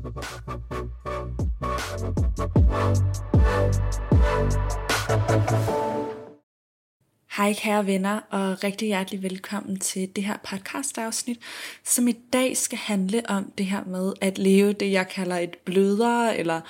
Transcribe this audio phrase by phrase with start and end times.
[0.00, 0.08] Hej
[7.52, 11.38] kære venner, og rigtig hjertelig velkommen til det her podcast-afsnit,
[11.84, 15.56] som i dag skal handle om det her med at leve det, jeg kalder et
[15.64, 16.60] blødere eller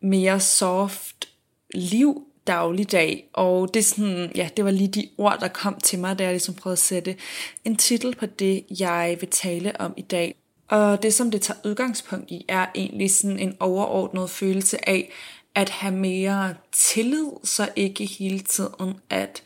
[0.00, 1.28] mere soft
[1.74, 3.28] liv dagligdag.
[3.32, 6.24] Og det, er sådan, ja, det var lige de ord, der kom til mig, da
[6.24, 7.16] jeg ligesom prøvede at sætte
[7.64, 10.34] en titel på det, jeg vil tale om i dag.
[10.68, 15.12] Og det, som det tager udgangspunkt i, er egentlig sådan en overordnet følelse af
[15.54, 19.42] at have mere tillid, så ikke hele tiden at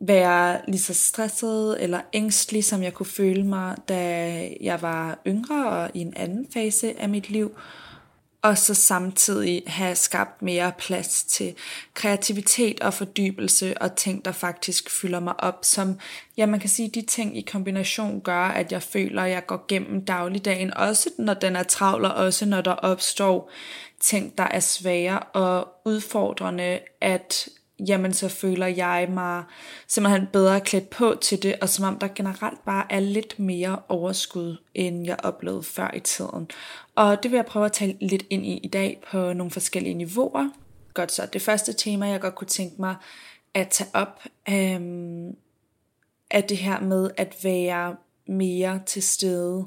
[0.00, 5.68] være lige så stresset eller ængstelig, som jeg kunne føle mig, da jeg var yngre
[5.68, 7.52] og i en anden fase af mit liv.
[8.42, 11.54] Og så samtidig have skabt mere plads til
[11.94, 15.58] kreativitet og fordybelse og ting, der faktisk fylder mig op.
[15.62, 15.98] Som,
[16.36, 19.64] ja, man kan sige, de ting i kombination gør, at jeg føler, at jeg går
[19.68, 20.74] gennem dagligdagen.
[20.74, 23.50] Også når den er travl, og også når der opstår
[24.00, 27.48] ting, der er svære og udfordrende, at
[27.78, 29.44] jamen så føler jeg mig
[29.86, 33.78] simpelthen bedre klædt på til det, og som om der generelt bare er lidt mere
[33.88, 36.50] overskud, end jeg oplevede før i tiden.
[36.94, 39.94] Og det vil jeg prøve at tale lidt ind i i dag på nogle forskellige
[39.94, 40.48] niveauer.
[40.94, 42.96] Godt så, det første tema, jeg godt kunne tænke mig
[43.54, 45.36] at tage op, øhm,
[46.30, 47.96] er det her med at være
[48.26, 49.66] mere til stede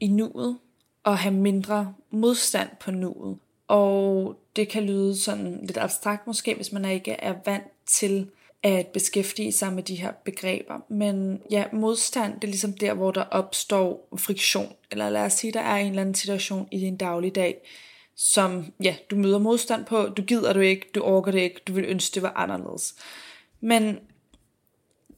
[0.00, 0.58] i nuet,
[1.04, 3.38] og have mindre modstand på nuet.
[3.68, 8.30] Og det kan lyde sådan lidt abstrakt måske, hvis man ikke er vant til
[8.62, 10.80] at beskæftige sig med de her begreber.
[10.88, 14.72] Men ja, modstand, det er ligesom der, hvor der opstår friktion.
[14.90, 17.56] Eller lad os sige, der er en eller anden situation i din dagligdag,
[18.16, 21.72] som ja, du møder modstand på, du gider du ikke, du orker det ikke, du
[21.72, 22.94] vil ønske, det var anderledes.
[23.60, 23.98] Men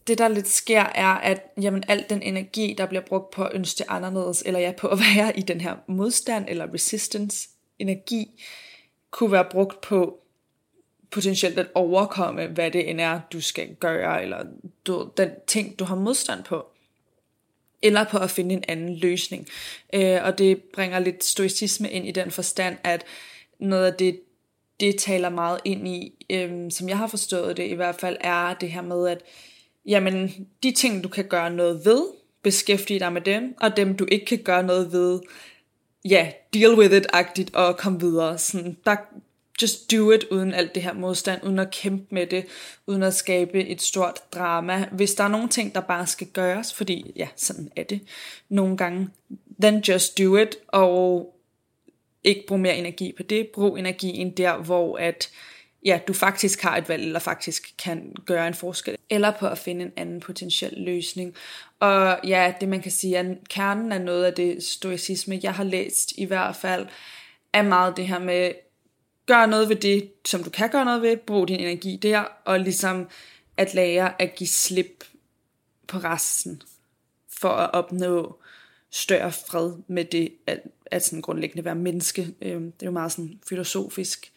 [0.07, 3.51] det der lidt sker er, at jamen, al den energi, der bliver brugt på at
[3.55, 7.49] ønske det anderledes, eller ja, på at være i den her modstand eller resistance
[7.79, 8.31] energi,
[9.15, 10.21] kunne være brugt på
[11.11, 14.45] potentielt at overkomme, hvad det end er, du skal gøre, eller
[14.87, 16.67] du, den ting, du har modstand på.
[17.83, 19.49] Eller på at finde en anden løsning.
[19.93, 23.05] Øh, og det bringer lidt stoicisme ind i den forstand, at
[23.59, 24.21] noget af det,
[24.81, 28.55] det taler meget ind i, øh, som jeg har forstået det i hvert fald, er
[28.55, 29.21] det her med, at
[29.87, 32.05] jamen, de ting, du kan gøre noget ved,
[32.43, 35.21] beskæftige dig med dem, og dem, du ikke kan gøre noget ved,
[36.05, 38.39] ja, deal with it-agtigt og komme videre.
[38.39, 38.99] Sådan, bare
[39.63, 42.47] just do it uden alt det her modstand, uden at kæmpe med det,
[42.87, 44.89] uden at skabe et stort drama.
[44.93, 48.01] Hvis der er nogle ting, der bare skal gøres, fordi ja, sådan er det
[48.49, 49.09] nogle gange,
[49.61, 51.35] then just do it, og
[52.25, 53.49] ikke bruge mere energi på det.
[53.49, 55.31] Brug energien der, hvor at
[55.85, 59.59] ja, du faktisk har et valg, eller faktisk kan gøre en forskel, eller på at
[59.59, 61.35] finde en anden potentiel løsning.
[61.81, 65.65] Og ja, det man kan sige, at kernen af noget af det stoicisme, jeg har
[65.65, 66.87] læst i hvert fald,
[67.53, 68.53] er meget det her med,
[69.27, 72.61] gør noget ved det, som du kan gøre noget ved, brug din energi der, og
[72.61, 73.09] ligesom
[73.57, 75.05] at lære at give slip
[75.87, 76.63] på resten,
[77.29, 78.39] for at opnå
[78.91, 82.29] større fred med det, at, at sådan grundlæggende være menneske.
[82.43, 84.33] Øhm, det er jo meget sådan filosofisk.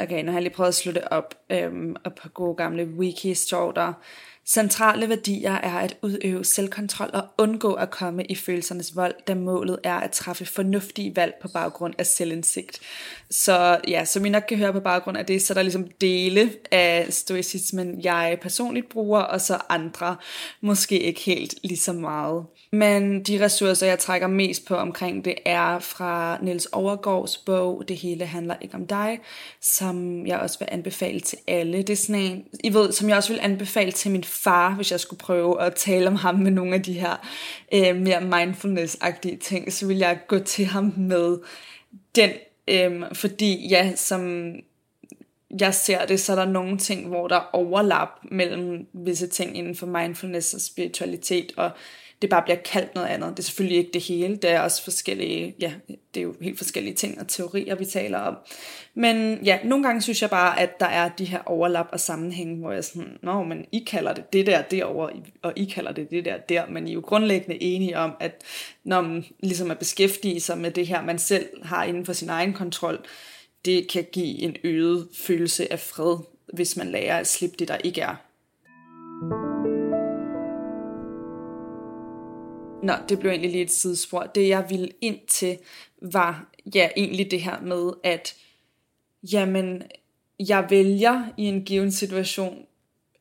[0.00, 2.86] Okay, nu har jeg lige prøvet at slå det op, øhm, og på gode gamle
[2.86, 3.92] wiki står der,
[4.48, 9.78] Centrale værdier er at udøve selvkontrol og undgå at komme i følelsernes vold, da målet
[9.84, 12.80] er at træffe fornuftige valg på baggrund af selvindsigt.
[13.30, 15.88] Så ja, som I nok kan høre på baggrund af det, så er der ligesom
[16.00, 20.16] dele af stoicismen, jeg personligt bruger, og så andre
[20.60, 22.44] måske ikke helt lige så meget.
[22.72, 27.96] Men de ressourcer, jeg trækker mest på omkring det, er fra Niels Overgaards bog, Det
[27.96, 29.18] hele handler ikke om dig,
[29.60, 31.78] som jeg også vil anbefale til alle.
[31.78, 34.92] Det er sådan en, I ved, som jeg også vil anbefale til min far, hvis
[34.92, 37.26] jeg skulle prøve at tale om ham med nogle af de her
[37.74, 41.38] øh, mere mindfulness-agtige ting, så vil jeg gå til ham med
[42.14, 42.30] den,
[42.68, 44.52] øh, fordi ja, som
[45.60, 49.58] jeg ser det, så er der nogle ting, hvor der er overlap mellem visse ting
[49.58, 51.70] inden for mindfulness og spiritualitet, og
[52.22, 53.30] det bare bliver kaldt noget andet.
[53.30, 56.58] Det er selvfølgelig ikke det hele, det er også forskellige, ja, det er jo helt
[56.58, 58.36] forskellige ting og teorier, vi taler om.
[58.94, 62.60] Men ja, nogle gange synes jeg bare, at der er de her overlap og sammenhæng,
[62.60, 65.10] hvor jeg sådan, nå, men I kalder det det der derovre,
[65.42, 68.42] og I kalder det det der der, men I er jo grundlæggende enige om, at
[68.84, 72.28] når man ligesom er beskæftiget sig med det her, man selv har inden for sin
[72.28, 73.04] egen kontrol,
[73.64, 76.16] det kan give en øget følelse af fred,
[76.54, 79.55] hvis man lærer at slippe det, der ikke er.
[82.82, 84.22] Nå, det blev egentlig lige et sidespor.
[84.22, 85.58] Det jeg ville ind til
[86.02, 88.36] var ja, egentlig det her med, at
[89.32, 89.82] jamen,
[90.38, 92.66] jeg vælger i en given situation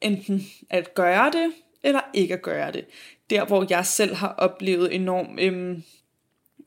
[0.01, 1.53] enten at gøre det,
[1.83, 2.85] eller ikke at gøre det.
[3.29, 5.83] Der, hvor jeg selv har oplevet enorm øhm,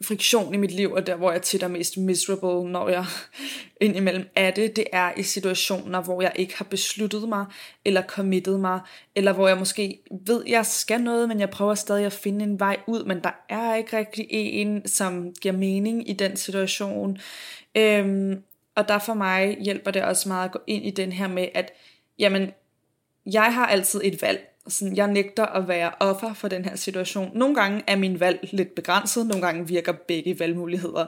[0.02, 3.04] friktion i mit liv, og der, hvor jeg tit er mest miserable, når jeg
[3.80, 7.46] indimellem er det, det er i situationer, hvor jeg ikke har besluttet mig,
[7.84, 8.80] eller committet mig,
[9.14, 12.60] eller hvor jeg måske ved, jeg skal noget, men jeg prøver stadig at finde en
[12.60, 17.18] vej ud, men der er ikke rigtig en, som giver mening i den situation.
[17.74, 18.42] Øhm,
[18.74, 21.48] og der for mig hjælper det også meget at gå ind i den her med,
[21.54, 21.72] at
[22.18, 22.50] jamen,
[23.26, 24.48] jeg har altid et valg.
[24.68, 27.30] Sådan, jeg nægter at være offer for den her situation.
[27.34, 31.06] Nogle gange er min valg lidt begrænset, nogle gange virker begge valgmuligheder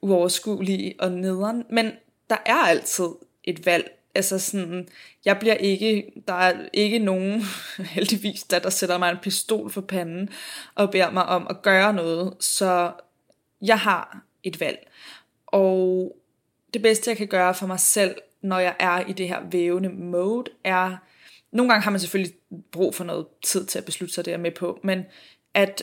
[0.00, 1.92] uoverskuelige og nederen, men
[2.30, 3.08] der er altid
[3.44, 3.90] et valg.
[4.14, 4.88] Altså sådan,
[5.24, 7.42] jeg bliver ikke, der er ikke nogen,
[7.94, 10.28] heldigvis, der, der sætter mig en pistol for panden
[10.74, 12.92] og beder mig om at gøre noget, så
[13.62, 14.88] jeg har et valg.
[15.46, 16.16] Og
[16.74, 19.88] det bedste, jeg kan gøre for mig selv, når jeg er i det her vævende
[19.88, 20.96] mode, er,
[21.52, 22.34] nogle gange har man selvfølgelig
[22.72, 25.04] brug for noget tid til at beslutte sig, det er med på, men
[25.54, 25.82] at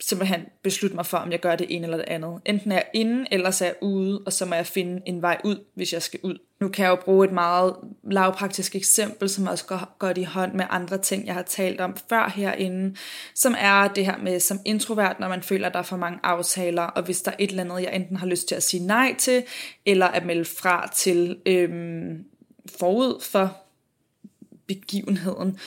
[0.00, 2.40] simpelthen beslutte mig for, om jeg gør det ene eller det andet.
[2.44, 5.22] Enten er jeg inde, eller så er jeg ude, og så må jeg finde en
[5.22, 6.38] vej ud, hvis jeg skal ud.
[6.60, 7.76] Nu kan jeg jo bruge et meget
[8.10, 11.96] lavpraktisk eksempel, som også går godt i hånd med andre ting, jeg har talt om
[12.08, 12.96] før herinde,
[13.34, 16.18] som er det her med som introvert, når man føler, at der er for mange
[16.22, 18.86] aftaler, og hvis der er et eller andet, jeg enten har lyst til at sige
[18.86, 19.44] nej til,
[19.86, 22.24] eller at melde fra til øhm,
[22.78, 23.65] forud for
[24.66, 25.58] begivenheden,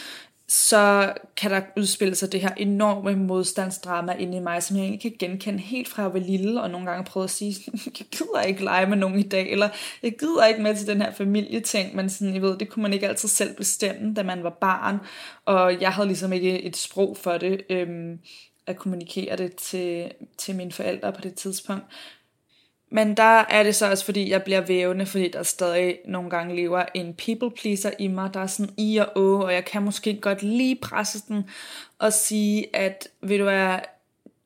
[0.50, 5.02] så kan der udspille sig det her enorme modstandsdrama inde i mig, som jeg ikke
[5.02, 7.56] kan genkende helt fra at være lille, og nogle gange prøve at sige,
[7.86, 9.70] jeg gider ikke lege med nogen i dag, eller
[10.04, 12.94] jeg gider ikke med til den her familieting, men sådan, jeg ved, det kunne man
[12.94, 14.98] ikke altid selv bestemme, da man var barn,
[15.46, 18.20] og jeg havde ligesom ikke et sprog for det, øhm,
[18.68, 21.86] at kommunikere det til, til mine forældre på det tidspunkt.
[22.92, 26.56] Men der er det så også, fordi jeg bliver vævende, fordi der stadig nogle gange
[26.56, 28.34] lever en people pleaser i mig.
[28.34, 31.50] Der er sådan i og å, og jeg kan måske godt lige presse den
[32.00, 33.80] og sige, at ved du hvad,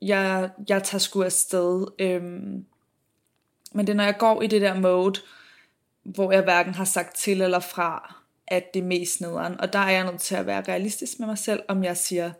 [0.01, 1.86] jeg, jeg tager sgu afsted.
[2.00, 2.66] Øhm,
[3.74, 5.19] men det er, når jeg går i det der mode,
[6.04, 8.16] hvor jeg hverken har sagt til eller fra,
[8.48, 9.62] at det er mest nederen.
[9.62, 12.31] Og der er jeg nødt til at være realistisk med mig selv, om jeg siger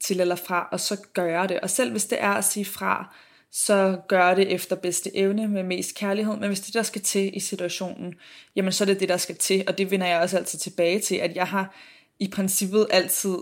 [0.00, 1.60] til eller fra, og så gør jeg det.
[1.60, 3.14] Og selv hvis det er at sige fra,
[3.56, 6.36] så gør det efter bedste evne med mest kærlighed.
[6.36, 8.14] Men hvis det der skal til i situationen,
[8.56, 9.64] jamen så er det det, der skal til.
[9.66, 11.74] Og det vender jeg også altid tilbage til, at jeg har
[12.18, 13.36] i princippet altid,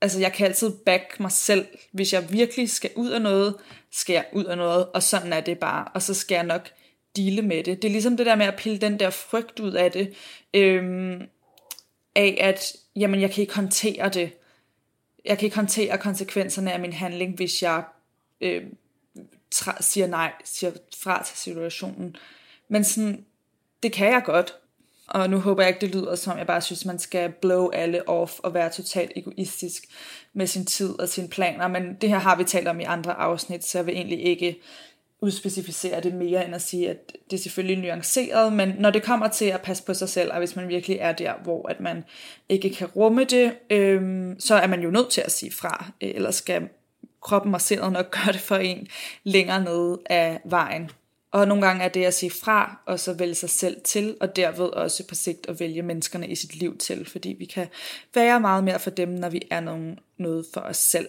[0.00, 1.66] altså jeg kan altid back mig selv.
[1.92, 3.54] Hvis jeg virkelig skal ud af noget,
[3.90, 5.88] skal jeg ud af noget, og sådan er det bare.
[5.94, 6.68] Og så skal jeg nok
[7.16, 7.82] dele med det.
[7.82, 10.14] Det er ligesom det der med at pille den der frygt ud af det,
[10.54, 11.22] øhm,
[12.14, 14.32] af at, jamen jeg kan ikke håndtere det.
[15.24, 17.82] Jeg kan ikke håndtere konsekvenserne af min handling, hvis jeg
[18.40, 18.62] øh,
[19.80, 20.72] siger nej, siger
[21.02, 22.16] fra til situationen.
[22.68, 23.24] Men sådan,
[23.82, 24.54] det kan jeg godt.
[25.08, 28.08] Og nu håber jeg ikke, det lyder som, jeg bare synes, man skal blow alle
[28.08, 29.84] off og være totalt egoistisk
[30.32, 31.68] med sin tid og sine planer.
[31.68, 34.60] Men det her har vi talt om i andre afsnit, så jeg vil egentlig ikke
[35.22, 39.28] udspecificere det mere, end at sige, at det er selvfølgelig nuanceret, men når det kommer
[39.28, 42.04] til at passe på sig selv, og hvis man virkelig er der, hvor at man
[42.48, 46.10] ikke kan rumme det, øhm, så er man jo nødt til at sige fra, øh,
[46.14, 46.68] eller skal
[47.22, 48.88] kroppen og sindet nok gør det for en
[49.24, 50.90] længere nede af vejen.
[51.32, 54.36] Og nogle gange er det at sige fra, og så vælge sig selv til, og
[54.36, 57.66] derved også på sigt at vælge menneskerne i sit liv til, fordi vi kan
[58.14, 61.08] være meget mere for dem, når vi er nogen, noget for os selv.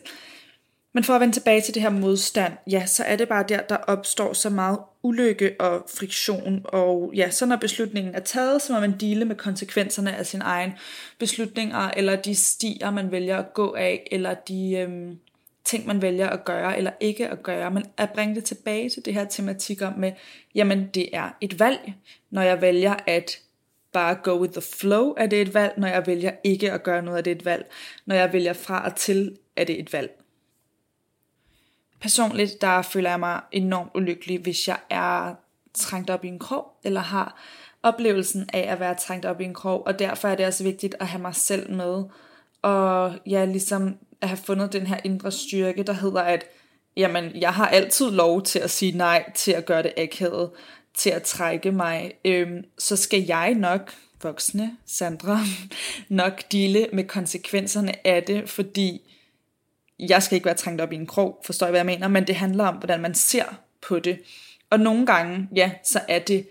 [0.93, 3.61] Men for at vende tilbage til det her modstand, ja, så er det bare der,
[3.61, 6.61] der opstår så meget ulykke og friktion.
[6.63, 10.41] Og ja, så når beslutningen er taget, så må man dele med konsekvenserne af sin
[10.41, 10.71] egen
[11.19, 15.19] beslutninger, eller de stier, man vælger at gå af, eller de, øhm,
[15.65, 19.05] ting, man vælger at gøre eller ikke at gøre, men at bringe det tilbage til
[19.05, 20.11] det her tematik om med,
[20.55, 21.93] jamen det er et valg.
[22.29, 23.39] Når jeg vælger at
[23.93, 25.73] bare go with the flow, er det et valg.
[25.77, 27.71] Når jeg vælger ikke at gøre noget, er det et valg.
[28.05, 30.23] Når jeg vælger fra og til, er det et valg.
[31.99, 35.35] Personligt, der føler jeg mig enormt ulykkelig, hvis jeg er
[35.73, 37.41] trængt op i en krog, eller har
[37.83, 40.95] oplevelsen af at være trængt op i en krog, og derfor er det også vigtigt
[40.99, 42.03] at have mig selv med,
[42.61, 46.45] og ja, ligesom at have fundet den her indre styrke, der hedder, at
[46.97, 50.49] jamen, jeg har altid lov til at sige nej, til at gøre det akavet,
[50.97, 55.39] til at trække mig, øhm, så skal jeg nok, voksne Sandra,
[56.09, 59.01] nok dele med konsekvenserne af det, fordi
[59.99, 62.27] jeg skal ikke være trængt op i en krog, forstår jeg, hvad jeg mener, men
[62.27, 63.45] det handler om, hvordan man ser
[63.81, 64.19] på det.
[64.69, 66.47] Og nogle gange, ja, så er det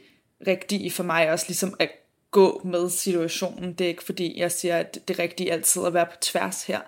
[0.46, 1.90] rigtigt for mig også ligesom at
[2.30, 3.72] gå med situationen.
[3.72, 6.64] Det er ikke fordi, jeg siger, at det rigtige rigtigt altid at være på tværs
[6.64, 6.80] her.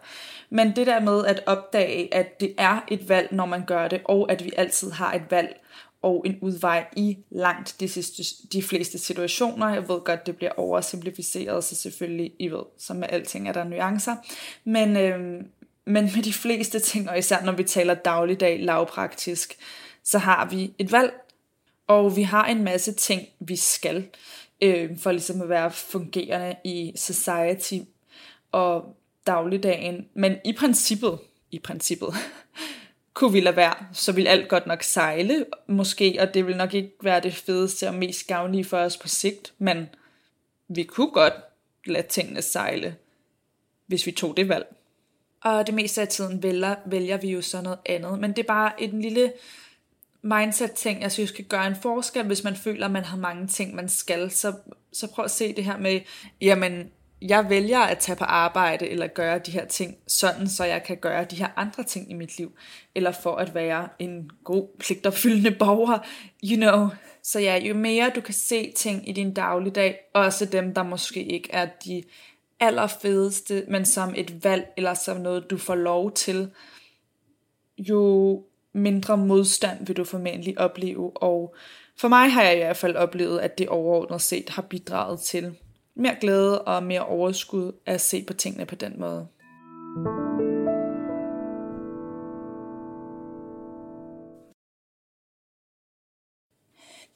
[0.50, 4.00] Men det der med at opdage, at det er et valg, når man gør det,
[4.04, 5.60] og at vi altid har et valg
[6.04, 8.22] og en udvej i langt de, sidste,
[8.52, 9.68] de fleste situationer.
[9.68, 13.64] Jeg ved godt, det bliver oversimplificeret, så selvfølgelig, I ved, som med alting er der
[13.64, 14.16] nuancer.
[14.64, 15.46] Men, øhm,
[15.84, 19.56] men med de fleste ting, og især når vi taler dagligdag lavpraktisk,
[20.04, 21.12] så har vi et valg,
[21.86, 24.08] og vi har en masse ting, vi skal,
[24.62, 27.78] øh, for ligesom at være fungerende i society
[28.52, 30.08] og dagligdagen.
[30.14, 31.18] Men i princippet,
[31.50, 32.14] i princippet,
[33.14, 36.74] kunne vi lade være, så ville alt godt nok sejle, måske, og det vil nok
[36.74, 39.88] ikke være det fedeste og mest gavnlige for os på sigt, men
[40.68, 41.34] vi kunne godt
[41.86, 42.96] lade tingene sejle,
[43.86, 44.66] hvis vi tog det valg.
[45.40, 48.46] Og det meste af tiden vælger, vælger vi jo så noget andet, men det er
[48.46, 49.32] bare en lille
[50.22, 53.74] mindset-ting, jeg synes kan gøre en forskel, hvis man føler, at man har mange ting,
[53.74, 54.30] man skal.
[54.30, 54.52] Så,
[54.92, 56.00] så prøv at se det her med,
[56.40, 56.90] jamen,
[57.22, 60.96] jeg vælger at tage på arbejde eller gøre de her ting sådan, så jeg kan
[60.96, 62.52] gøre de her andre ting i mit liv.
[62.94, 65.98] Eller for at være en god, pligtopfyldende borger,
[66.44, 66.88] you know.
[67.22, 71.24] Så ja, jo mere du kan se ting i din dagligdag, også dem, der måske
[71.24, 72.02] ikke er de
[72.60, 76.50] allerfedeste, men som et valg eller som noget, du får lov til,
[77.78, 78.42] jo
[78.72, 81.16] mindre modstand vil du formentlig opleve.
[81.16, 81.54] Og
[81.96, 85.56] for mig har jeg i hvert fald oplevet, at det overordnet set har bidraget til
[85.96, 89.28] mere glæde og mere overskud at se på tingene på den måde.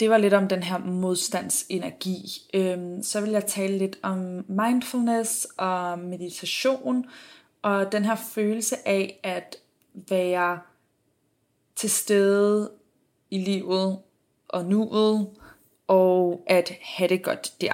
[0.01, 2.49] Det var lidt om den her modstandsenergi.
[2.55, 7.07] Øhm, så vil jeg tale lidt om mindfulness og meditation,
[7.63, 9.57] og den her følelse af at
[9.95, 10.61] være
[11.77, 12.73] til stede
[13.31, 13.99] i livet
[14.49, 15.31] og nuet,
[15.87, 17.73] og at have det godt der.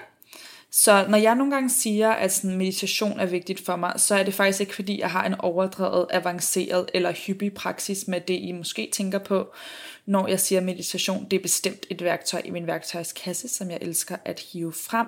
[0.76, 4.22] Så når jeg nogle gange siger, at sådan meditation er vigtigt for mig, så er
[4.22, 8.52] det faktisk ikke fordi, jeg har en overdrevet, avanceret eller hyppig praksis med det, I
[8.52, 9.52] måske tænker på,
[10.06, 11.26] når jeg siger meditation.
[11.30, 15.06] Det er bestemt et værktøj i min værktøjskasse, som jeg elsker at hive frem.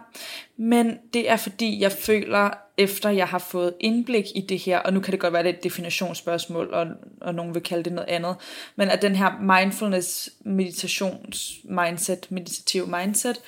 [0.57, 4.93] Men det er fordi, jeg føler, efter jeg har fået indblik i det her, og
[4.93, 6.87] nu kan det godt være, det er et definitionsspørgsmål, og,
[7.21, 8.37] og nogen vil kalde det noget andet,
[8.77, 13.41] men at den her mindfulness meditations mindset, meditativ mindset,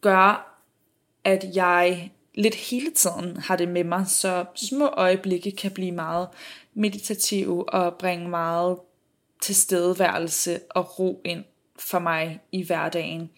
[0.00, 0.51] gør,
[1.24, 6.28] at jeg lidt hele tiden har det med mig, så små øjeblikke kan blive meget
[6.74, 8.78] meditative og bringe meget
[9.42, 11.44] tilstedeværelse og ro ind
[11.78, 13.30] for mig i hverdagen.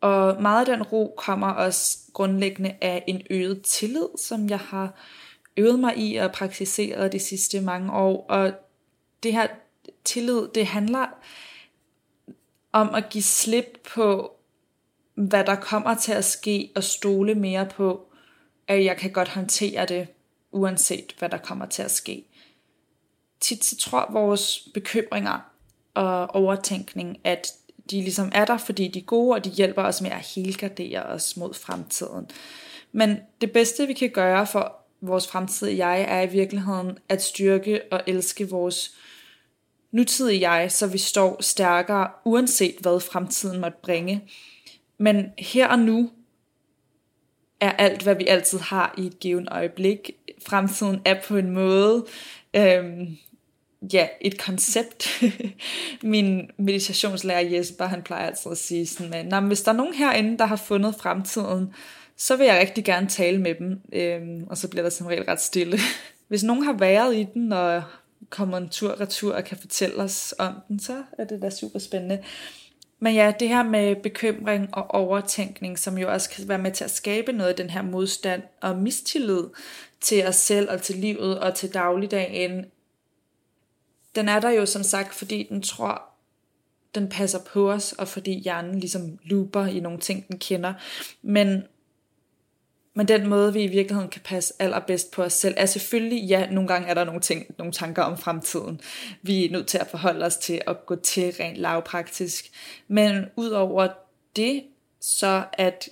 [0.00, 4.94] Og meget af den ro kommer også grundlæggende af en øget tillid, som jeg har
[5.56, 8.26] øvet mig i og praktiseret de sidste mange år.
[8.28, 8.52] Og
[9.22, 9.46] det her
[10.04, 11.06] tillid, det handler
[12.72, 14.36] om at give slip på
[15.14, 18.06] hvad der kommer til at ske, og stole mere på,
[18.68, 20.08] at jeg kan godt håndtere det,
[20.52, 22.24] uanset hvad der kommer til at ske.
[23.40, 25.38] Tit så tror vores bekymringer
[25.94, 27.52] og overtænkning, at
[27.90, 31.02] de ligesom er der, fordi de er gode, og de hjælper os med at helgardere
[31.02, 32.26] os mod fremtiden.
[32.92, 37.82] Men det bedste, vi kan gøre for vores fremtidige jeg, er i virkeligheden at styrke
[37.90, 38.96] og elske vores
[39.90, 44.28] nutidige jeg, så vi står stærkere, uanset hvad fremtiden måtte bringe.
[45.00, 46.10] Men her og nu
[47.60, 50.10] er alt, hvad vi altid har i et givet øjeblik.
[50.46, 52.06] Fremtiden er på en måde,
[52.54, 53.16] øhm,
[53.92, 55.22] ja, et koncept.
[56.02, 60.38] Min meditationslærer Jesper, han plejer altid at sige sådan, at hvis der er nogen herinde,
[60.38, 61.74] der har fundet fremtiden,
[62.16, 63.80] så vil jeg rigtig gerne tale med dem.
[63.92, 65.78] Øhm, og så bliver der som regel ret stille.
[66.28, 67.82] Hvis nogen har været i den, og
[68.30, 71.78] kommer en tur retur og kan fortælle os om den, så er det da super
[71.78, 72.18] spændende.
[73.00, 76.84] Men ja, det her med bekymring og overtænkning, som jo også kan være med til
[76.84, 79.44] at skabe noget af den her modstand og mistillid
[80.00, 82.64] til os selv og til livet og til dagligdagen,
[84.14, 86.02] den er der jo som sagt, fordi den tror,
[86.94, 90.74] den passer på os, og fordi hjernen ligesom looper i nogle ting, den kender.
[91.22, 91.62] Men
[92.94, 96.50] men den måde, vi i virkeligheden kan passe allerbedst på os selv, er selvfølgelig, ja,
[96.50, 98.80] nogle gange er der nogle ting, nogle tanker om fremtiden.
[99.22, 102.50] Vi er nødt til at forholde os til at gå til rent lavpraktisk.
[102.88, 103.88] Men udover
[104.36, 104.62] det,
[105.00, 105.88] så at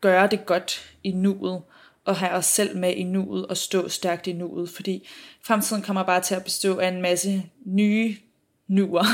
[0.00, 1.62] gøre det godt i nuet,
[2.04, 5.08] og have os selv med i nuet og stå stærkt i nuet, fordi
[5.42, 8.16] fremtiden kommer bare til at bestå af en masse nye
[8.68, 9.04] nuer.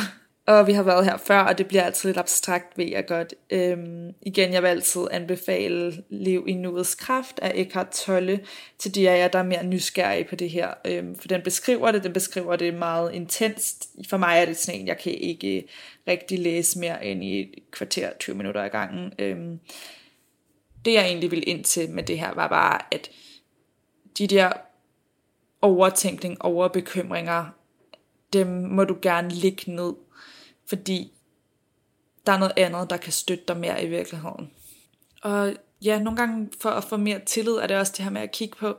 [0.46, 3.34] Og vi har været her før, og det bliver altid lidt abstrakt, ved jeg godt.
[3.50, 8.40] Øhm, igen, jeg vil altid anbefale Lev i nuets kraft af Eckhart Tolle
[8.78, 10.74] til de af jer, der er mere nysgerrige på det her.
[10.84, 13.88] Øhm, for den beskriver det, den beskriver det meget intenst.
[14.08, 15.68] For mig er det sådan en, jeg kan ikke
[16.08, 19.12] rigtig læse mere end i et kvarter, 20 minutter ad gangen.
[19.18, 19.58] Øhm,
[20.84, 23.10] det jeg egentlig ville ind til med det her, var bare, at
[24.18, 24.52] de der
[25.62, 27.46] overtænkning, overbekymringer,
[28.32, 29.92] dem må du gerne ligge ned,
[30.72, 31.12] fordi
[32.26, 34.50] der er noget andet, der kan støtte dig mere i virkeligheden.
[35.22, 38.20] Og ja, nogle gange for at få mere tillid, er det også det her med
[38.20, 38.74] at kigge på,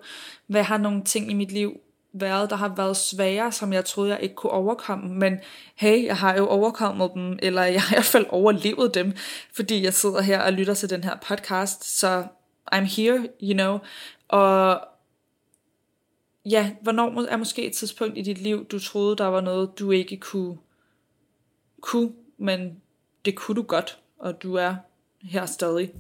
[0.48, 1.80] hvad har nogle ting i mit liv
[2.14, 5.16] været, der har været svære, som jeg troede, jeg ikke kunne overkomme.
[5.16, 5.40] Men
[5.76, 9.14] hey, jeg har jo overkommet dem, eller jeg har i hvert fald overlevet dem,
[9.54, 12.00] fordi jeg sidder her og lytter til den her podcast.
[12.00, 12.26] Så
[12.76, 13.80] I'm here, you know.
[14.28, 14.82] Og
[16.46, 19.92] ja, hvornår er måske et tidspunkt i dit liv, du troede, der var noget, du
[19.92, 20.58] ikke kunne,
[21.84, 22.82] kunne men
[23.26, 24.76] det kunne du godt, og du er
[25.22, 25.92] her stadig.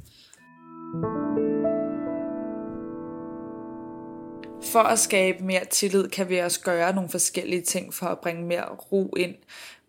[4.63, 8.43] For at skabe mere tillid, kan vi også gøre nogle forskellige ting for at bringe
[8.43, 9.35] mere ro ind,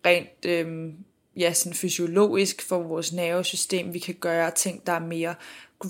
[0.05, 0.97] rent øhm,
[1.37, 3.93] ja, sådan fysiologisk for vores nervesystem.
[3.93, 5.35] Vi kan gøre ting, der er mere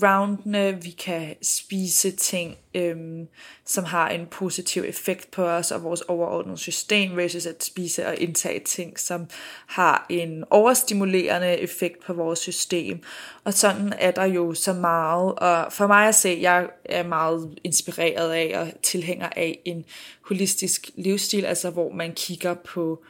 [0.00, 3.28] groundende, vi kan spise ting, øhm,
[3.64, 8.16] som har en positiv effekt på os og vores overordnede system, versus at spise og
[8.16, 9.26] indtage ting, som
[9.66, 13.02] har en overstimulerende effekt på vores system.
[13.44, 17.58] Og sådan er der jo så meget, og for mig at se, jeg er meget
[17.64, 19.84] inspireret af og tilhænger af en
[20.20, 23.02] holistisk livsstil, altså hvor man kigger på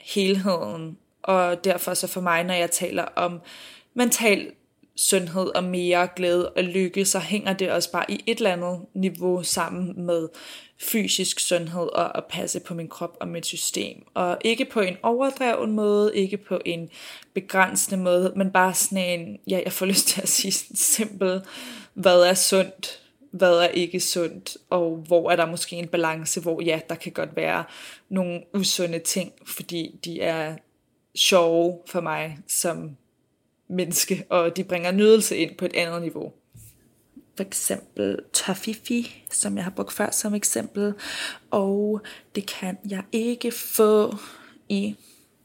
[0.00, 3.40] helheden, og derfor så for mig, når jeg taler om
[3.94, 4.52] mental
[4.96, 8.80] sundhed og mere glæde og lykke, så hænger det også bare i et eller andet
[8.94, 10.28] niveau sammen med
[10.78, 14.04] fysisk sundhed og at passe på min krop og mit system.
[14.14, 16.90] Og ikke på en overdreven måde, ikke på en
[17.34, 21.42] begrænsende måde, men bare sådan en, ja, jeg får lyst til at sige sådan simpel,
[21.94, 26.62] hvad er sundt, hvad er ikke sundt, og hvor er der måske en balance, hvor
[26.62, 27.64] ja, der kan godt være
[28.08, 30.56] nogle usunde ting, fordi de er
[31.14, 32.96] sjove for mig som
[33.68, 36.32] menneske, og de bringer nydelse ind på et andet niveau.
[37.36, 40.94] For eksempel Tafifi, som jeg har brugt før som eksempel,
[41.50, 42.00] og
[42.34, 44.16] det kan jeg ikke få
[44.68, 44.96] i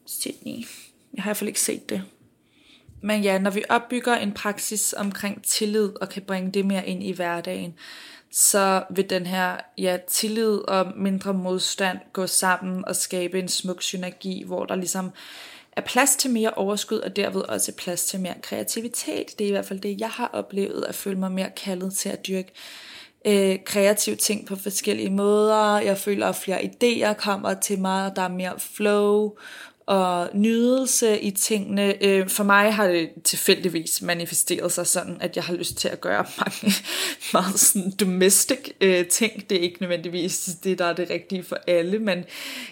[0.05, 0.65] Sydney.
[1.13, 2.03] Jeg har i hvert fald ikke set det.
[3.01, 7.03] Men ja, når vi opbygger en praksis omkring tillid og kan bringe det mere ind
[7.03, 7.73] i hverdagen,
[8.31, 13.81] så vil den her ja, tillid og mindre modstand gå sammen og skabe en smuk
[13.81, 15.11] synergi, hvor der ligesom
[15.79, 19.39] er plads til mere overskud, og derved også plads til mere kreativitet.
[19.39, 22.09] Det er i hvert fald det, jeg har oplevet, at føle mig mere kaldet til
[22.09, 22.51] at dyrke
[23.25, 25.79] øh, kreative ting på forskellige måder.
[25.79, 29.37] Jeg føler, at flere idéer kommer til mig, der er mere flow,
[29.89, 32.03] og nydelse i tingene.
[32.03, 36.01] Øh, for mig har det tilfældigvis manifesteret sig sådan, at jeg har lyst til at
[36.01, 36.73] gøre mange
[37.33, 39.49] meget sådan domestic øh, ting.
[39.49, 42.25] Det er ikke nødvendigvis det, der er det rigtige for alle, men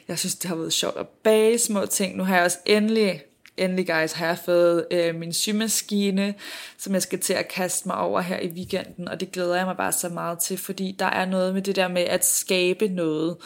[0.07, 2.17] jeg synes, det har været sjovt at bage små ting.
[2.17, 3.21] Nu har jeg også endelig
[3.57, 6.33] endelig guys, har jeg fået øh, min symaskine,
[6.77, 9.65] som jeg skal til at kaste mig over her i weekenden, og det glæder jeg
[9.65, 12.87] mig bare så meget til, fordi der er noget med det der med at skabe
[12.87, 13.37] noget,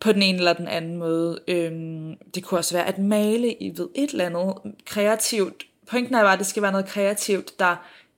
[0.00, 1.40] på den ene eller den anden måde.
[1.48, 5.66] Øhm, det kunne også være at male i ved et eller andet kreativt.
[5.86, 7.76] Pointen er bare, at det skal være noget kreativt, der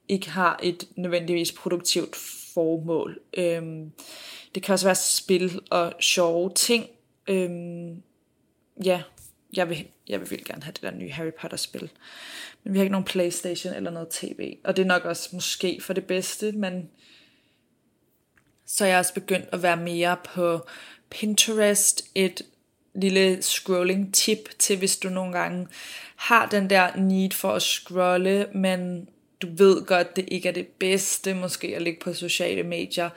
[0.08, 2.16] ikke har et nødvendigvis produktivt
[2.54, 3.18] formål.
[3.34, 3.92] Øhm,
[4.54, 6.86] det kan også være spil og sjove ting.
[7.26, 8.02] Øhm,
[8.84, 9.02] ja,
[9.52, 11.90] jeg vil, jeg vil virkelig gerne have det der nye Harry Potter spil.
[12.64, 14.56] Men vi har ikke nogen Playstation eller noget tv.
[14.64, 16.90] Og det er nok også måske for det bedste, men
[18.66, 20.60] så er jeg også begyndt at være mere på
[21.10, 22.42] Pinterest et
[22.94, 25.66] lille scrolling tip til, hvis du nogle gange
[26.16, 29.08] har den der need for at scrolle, men
[29.42, 33.10] du ved godt, det ikke er det bedste måske at ligge på sociale medier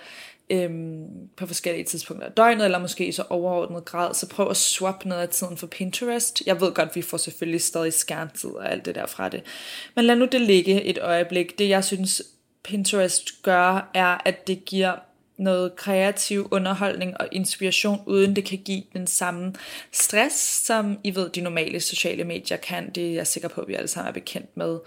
[0.49, 4.58] øhm, på forskellige tidspunkter af døgnet, eller måske i så overordnet grad, så prøv at
[4.58, 6.43] swap noget af tiden for Pinterest.
[6.45, 9.43] Jeg ved godt, vi får selvfølgelig stadig skærmtid og alt det der fra det.
[9.95, 11.60] Men lad nu det ligge et øjeblik.
[11.60, 12.21] Det jeg synes
[12.63, 14.95] Pinterest gør, er, at det giver
[15.38, 19.54] noget kreativ underholdning og inspiration, uden det kan give den samme
[19.91, 22.89] stress, som I ved, de normale sociale medier kan.
[22.89, 24.80] Det er jeg sikker på, at vi alle sammen er bekendt med.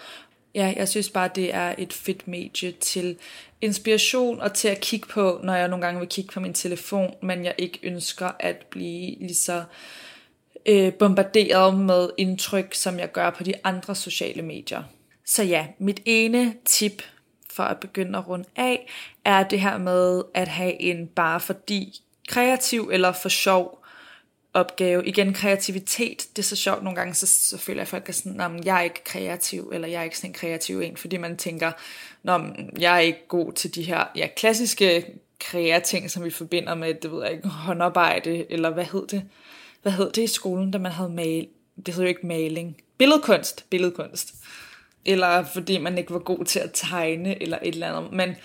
[0.54, 3.16] Ja, jeg synes bare, det er et fedt medie til
[3.60, 7.14] inspiration og til at kigge på, når jeg nogle gange vil kigge på min telefon,
[7.22, 9.64] men jeg ikke ønsker at blive lige så
[10.66, 14.82] øh, bombarderet med indtryk, som jeg gør på de andre sociale medier.
[15.26, 17.02] Så ja, mit ene tip
[17.56, 18.88] for at begynde at runde af,
[19.24, 23.82] er det her med at have en bare fordi kreativ eller for sjov
[24.54, 25.06] opgave.
[25.06, 28.12] Igen, kreativitet, det er så sjovt nogle gange, så, så føler jeg, at folk er
[28.12, 31.16] sådan, at jeg er ikke kreativ, eller jeg er ikke sådan en kreativ en, fordi
[31.16, 31.72] man tænker,
[32.22, 32.40] Nå,
[32.78, 35.06] jeg er ikke god til de her ja, klassiske
[35.40, 39.22] kreating, som vi forbinder med, det ved jeg ikke, håndarbejde, eller hvad hed det?
[39.82, 41.46] Hvad hed det i skolen, da man havde mal?
[41.86, 42.76] Det hed jo ikke maling.
[42.98, 44.34] Billedkunst, billedkunst.
[45.06, 48.12] Eller fordi man ikke var god til at tegne, eller et eller andet.
[48.12, 48.36] Men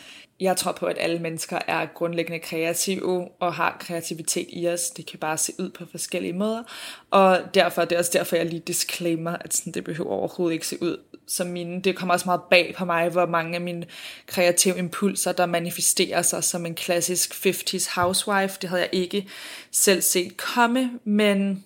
[0.41, 4.89] jeg tror på, at alle mennesker er grundlæggende kreative og har kreativitet i os.
[4.89, 6.63] Det kan bare se ud på forskellige måder.
[7.11, 10.67] Og derfor, det er også derfor, jeg lige disclaimer, at sådan, det behøver overhovedet ikke
[10.67, 10.97] se ud
[11.27, 11.81] som mine.
[11.81, 13.85] Det kommer også meget bag på mig, hvor mange af mine
[14.27, 18.57] kreative impulser, der manifesterer sig som en klassisk 50's housewife.
[18.61, 19.27] Det havde jeg ikke
[19.71, 21.63] selv set komme, men,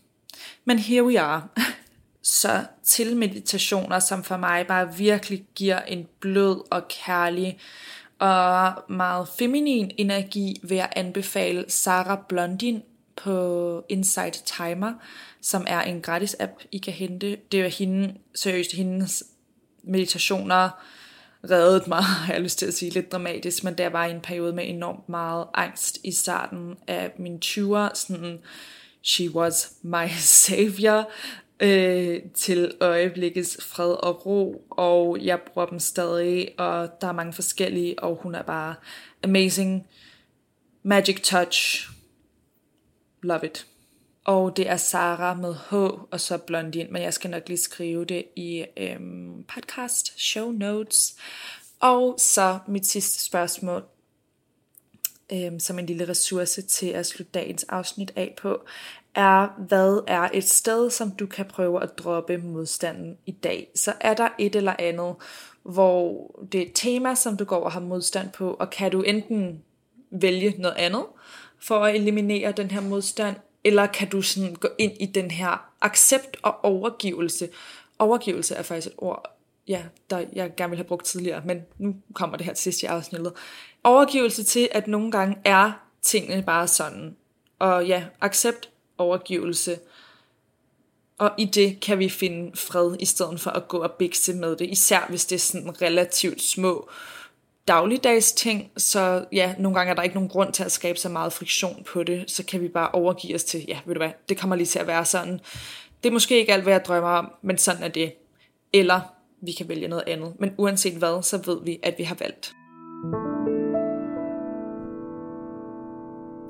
[0.65, 1.47] men here we are.
[2.27, 7.59] Så til meditationer, som for mig bare virkelig giver en blød og kærlig
[8.19, 12.83] og meget feminin energi, vil jeg anbefale Sarah Blondin
[13.15, 14.93] på Insight Timer,
[15.41, 17.37] som er en gratis app, I kan hente.
[17.51, 19.23] Det er hende, seriøst, hendes
[19.83, 20.69] meditationer
[21.49, 24.53] reddet mig, har jeg lyst til at sige, lidt dramatisk, men der var en periode
[24.53, 28.39] med enormt meget angst i starten af min 20'er, sådan,
[29.03, 30.07] she was my
[30.45, 31.09] savior,
[31.59, 37.33] øh, til øjeblikkets fred og ro, og jeg bruger dem stadig, og der er mange
[37.33, 38.75] forskellige, og hun er bare
[39.23, 39.87] amazing.
[40.83, 41.89] Magic touch.
[43.23, 43.67] Love it.
[44.25, 45.73] Og det er Sara med H,
[46.11, 51.15] og så Blondin, men jeg skal nok lige skrive det i øhm, podcast show notes.
[51.79, 53.83] Og så mit sidste spørgsmål,
[55.31, 58.65] øhm, som en lille ressource til at slutte dagens afsnit af på,
[59.15, 63.71] er, hvad er et sted, som du kan prøve at droppe modstanden i dag.
[63.75, 65.15] Så er der et eller andet,
[65.63, 69.01] hvor det er et tema, som du går og har modstand på, og kan du
[69.01, 69.61] enten
[70.11, 71.05] vælge noget andet
[71.59, 75.69] for at eliminere den her modstand, eller kan du sådan gå ind i den her
[75.81, 77.49] accept og overgivelse.
[77.99, 79.34] Overgivelse er faktisk et ord,
[79.67, 82.83] ja, der jeg gerne ville have brugt tidligere, men nu kommer det her til sidst
[82.83, 83.33] i afsnittet.
[83.83, 87.15] Overgivelse til, at nogle gange er tingene bare sådan.
[87.59, 89.79] Og ja, accept overgivelse.
[91.17, 94.55] Og i det kan vi finde fred, i stedet for at gå og bikse med
[94.55, 94.69] det.
[94.69, 96.89] Især hvis det er sådan relativt små
[97.67, 101.09] dagligdags ting, så ja, nogle gange er der ikke nogen grund til at skabe så
[101.09, 104.11] meget friktion på det, så kan vi bare overgive os til, ja, ved du hvad,
[104.29, 105.39] det kommer lige til at være sådan.
[106.03, 108.13] Det er måske ikke alt, hvad jeg drømmer om, men sådan er det.
[108.73, 109.01] Eller
[109.45, 110.33] vi kan vælge noget andet.
[110.39, 112.55] Men uanset hvad, så ved vi, at vi har valgt.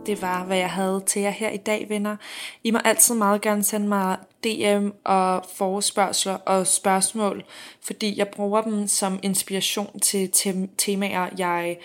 [0.06, 2.18] det var, hvad jeg havde til jer her i dag, venner.
[2.64, 7.44] I må altid meget gerne sende mig DM og forespørgsler og spørgsmål,
[7.82, 10.32] fordi jeg bruger dem som inspiration til
[10.78, 11.78] temaer, jeg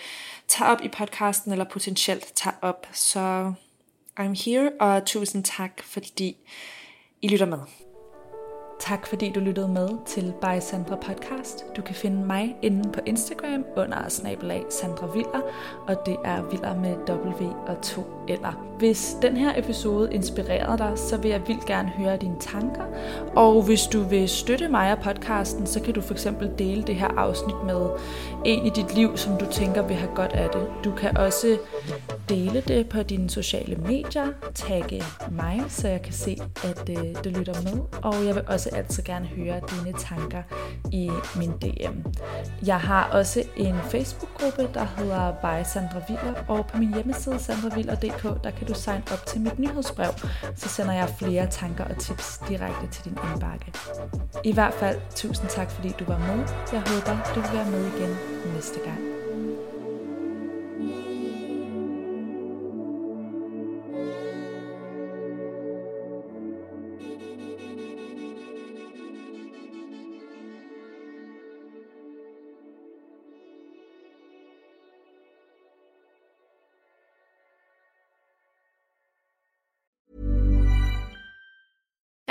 [0.47, 2.87] tager op i podcasten eller potentielt tager op.
[2.93, 3.53] Så
[4.19, 6.37] I'm here, og tusind tak, fordi
[7.21, 7.90] I lytter med.
[8.81, 11.65] Tak fordi du lyttede med til By Sandra Podcast.
[11.77, 15.41] Du kan finde mig inde på Instagram under snabelag Sandra Viller,
[15.87, 18.67] og det er Viller med W og 2 eller.
[18.77, 22.83] Hvis den her episode inspirerede dig, så vil jeg vildt gerne høre dine tanker.
[23.35, 26.95] Og hvis du vil støtte mig og podcasten, så kan du for eksempel dele det
[26.95, 27.89] her afsnit med
[28.45, 30.67] en i dit liv, som du tænker vil have godt af det.
[30.83, 31.57] Du kan også
[32.29, 37.29] dele det på dine sociale medier, tagge mig, så jeg kan se, at øh, du
[37.29, 37.81] lytter med.
[38.01, 40.43] Og jeg vil også altid gerne høre dine tanker
[40.91, 41.97] i min DM.
[42.65, 48.20] Jeg har også en Facebook-gruppe, der hedder By Sandra Viller, og på min hjemmeside sandraviller.dk,
[48.43, 50.11] der kan du signe op til mit nyhedsbrev,
[50.55, 53.73] så sender jeg flere tanker og tips direkte til din indbakke.
[54.43, 56.47] I hvert fald, tusind tak fordi du var med.
[56.73, 58.17] Jeg håber, du vil være med igen
[58.55, 59.20] næste gang.